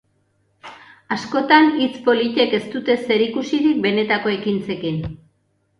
Askotan, 1.15 1.69
hitz 1.83 2.01
politek 2.09 2.57
ez 2.59 2.63
dute 2.77 2.97
zerikusirik 3.09 3.81
benetako 3.87 4.37
ekintzekin. 4.41 5.03